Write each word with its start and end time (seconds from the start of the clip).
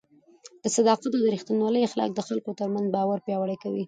د 0.63 0.65
صداقت 0.77 1.11
او 1.15 1.25
رښتینولۍ 1.35 1.81
اخلاق 1.85 2.11
د 2.15 2.19
خلکو 2.27 2.57
ترمنځ 2.59 2.87
باور 2.95 3.17
پیاوړی 3.25 3.57
کوي. 3.63 3.79